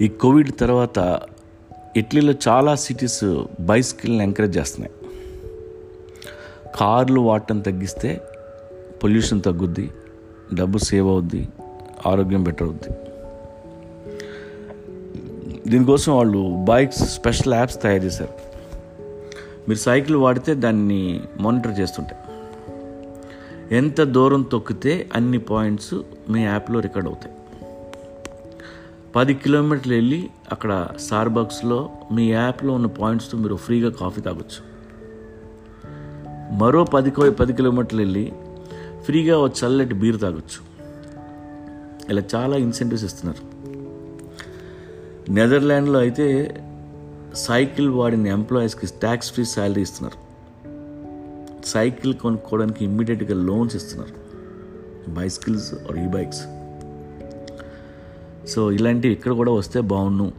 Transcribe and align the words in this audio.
ఈ 0.00 0.08
కోవిడ్ 0.08 0.52
తర్వాత 0.60 1.20
ఇటలీలో 1.96 2.34
చాలా 2.48 2.74
సిటీస్ 2.74 3.44
బైసికల్ని 3.60 4.22
ఎంకరేజ్ 4.22 4.58
చేస్తున్నాయి. 4.58 4.94
కార్లు 6.76 7.20
వాడటం 7.20 7.60
తగ్గిస్తే 7.60 8.20
పొల్యూషన్ 9.04 9.42
తగ్గుద్ది 9.42 9.90
డబ్బు 10.54 10.78
సేవ్ 10.78 11.08
అవుద్ది 11.08 11.48
ఆరోగ్యం 12.06 12.44
బెటర్ 12.44 12.62
అవుద్ది. 12.62 12.88
దీనికోసం 15.70 16.16
వాళ్ళు 16.16 16.64
బైక్స్ 16.64 17.02
స్పెషల్ 17.02 17.54
యాప్స్ 17.54 17.82
తయారు 17.82 18.04
చేశారు. 18.04 18.34
మీరు 19.68 19.78
సైకిల్ 19.78 20.16
వాడితే 20.16 20.54
దాన్ని 20.54 21.20
మానిటర్ 21.40 21.80
చేస్తుంటాయి. 21.80 22.22
ఎంత 23.76 24.00
దూరం 24.02 24.42
తొక్కితే 24.42 25.08
అన్ని 25.14 25.38
పాయింట్స్ 25.38 25.94
మీ 26.30 26.44
యాప్లో 26.44 26.80
రికార్డ్ 26.80 27.08
అవుతాయి. 27.08 27.34
పది 29.16 29.34
కిలోమీటర్లు 29.34 29.94
వెళ్ళి 29.94 30.30
అక్కడ 30.52 30.88
స్టార్బక్స్లో 30.98 31.90
మీ 32.12 32.30
యాప్లో 32.30 32.74
ఉన్న 32.74 32.86
పాయింట్స్తో 32.86 33.38
మీరు 33.38 33.56
ఫ్రీగా 33.56 33.90
కాఫీ 33.90 34.20
తాగొచ్చు. 34.20 34.74
మరో 36.54 36.84
పది 36.84 37.10
కో- 37.10 37.30
పది 37.30 37.52
కిలోమీటర్లు 37.52 37.98
వెళ్ళి 37.98 38.32
ఫ్రీగా 39.04 39.38
ఒక 39.38 39.52
చల్లటి 39.64 39.94
బీర్ 39.94 40.20
తాగొచ్చు. 40.20 40.74
ఇలా 42.10 42.22
చాలా 42.34 42.56
ఇన్సెంటివ్స్ 42.56 43.04
ఇస్తున్నారు. 43.04 43.54
నెదర్లాండ్లో 45.32 45.98
అయితే 45.98 46.54
సైకిల్ 47.34 47.90
వాడిన 47.90 48.26
ఎంప్లాయీస్కి 48.26 48.86
ట్యాక్స్ 48.86 49.32
ఫ్రీ 49.32 49.44
శాలరీ 49.44 49.82
ఇస్తున్నారు. 49.82 50.24
సైకిల్ 51.66 52.14
కొనుక్కోవడానికి 52.14 52.84
ఇమ్మీడియట్గా 52.84 53.34
లోన్స్ 53.34 53.76
ఇస్తున్నారు. 53.76 54.14
బైసికల్స్ 55.10 55.74
ఆర్ 55.74 55.98
ఈ 55.98 56.06
బైక్స్ 56.06 56.46
సో 58.48 58.72
ఇలాంటివి 58.72 59.14
ఇక్కడ 59.14 59.32
కూడా 59.32 59.52
వస్తే 59.52 59.80
బాగుండు 59.80 60.32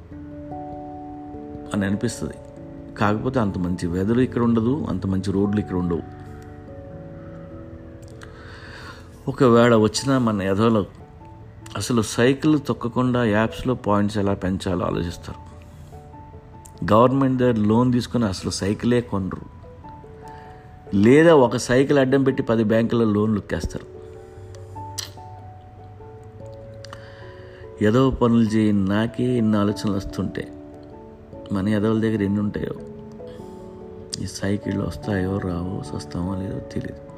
అని 1.73 1.85
అనిపిస్తుంది. 1.85 2.33
కాకపోతే 2.97 3.39
అంత 3.39 3.57
మంచి 3.57 3.87
వెదర్ 3.87 4.19
ఇక్కడ 4.19 4.41
ఉండదు 4.41 4.85
అంత 4.89 5.05
మంచి 5.05 5.31
రోడ్లు 5.31 5.59
ఇక్కడ 5.59 5.75
ఉండవు. 5.75 6.01
ఒకవేళ 9.29 9.75
వచ్చినా 9.75 10.19
మన 10.19 10.41
ఎదవలో 10.41 10.85
అసలు 11.77 12.01
సైకిల్ 12.01 12.59
తొక్కకుండా 12.67 13.25
యాప్స్లో 13.25 13.73
పాయింట్స్ 13.73 14.17
ఎలా 14.17 14.33
పెంచాలో 14.33 14.85
ఆలోచిస్తారు. 14.85 15.45
గవర్నమెంట్ 16.91 17.39
దగ్గర 17.39 17.55
లోన్ 17.55 17.91
తీసుకొని 17.91 18.25
అసలు 18.25 18.49
సైకిలే 18.49 19.01
కొనరు. 19.01 19.55
లేదా 20.95 21.35
ఒక 21.35 21.57
సైకిల్ 21.57 21.99
అడ్డం 21.99 22.23
పెట్టి 22.23 22.43
పది 22.43 22.63
బ్యాంకుల 22.63 23.03
లోన్లు 23.03 23.37
ఎక్కేస్తారు. 23.37 24.04
ఏదో 27.81 28.09
పనులు 28.09 28.43
చేయి 28.43 28.73
నాకే 28.73 29.23
ఇన్ని 29.23 29.57
ఆలోచనలు 29.57 29.97
వస్తుంటే. 29.97 30.53
మన 31.51 31.69
ఎదవల 31.69 31.99
దగ్గర 31.99 32.23
ఎన్ని 32.23 32.39
ఉంటాయో? 32.39 32.79
ఈ 34.23 34.25
సైకిళ్ళు 34.25 34.87
వస్తాయో 34.87 35.37
రావో 35.37 35.95
వస్తామో 35.95 36.35
లేదో 36.35 36.59
తెలియదు 36.59 37.14